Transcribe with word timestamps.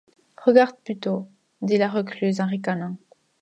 Regarde 0.43 0.75
plutôt! 0.83 1.27
dit 1.61 1.77
la 1.77 1.87
recluse 1.87 2.41
en 2.41 2.47
ricanant. 2.47 2.97